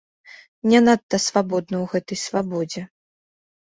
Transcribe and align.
Не 0.71 0.79
надта 0.85 1.19
свабодна 1.27 1.75
у 1.83 1.85
гэтай 1.93 2.17
свабодзе. 2.25 2.81